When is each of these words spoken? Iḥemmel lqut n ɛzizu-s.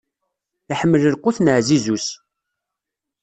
Iḥemmel 0.71 1.01
lqut 1.13 1.37
n 1.41 1.51
ɛzizu-s. 1.57 2.07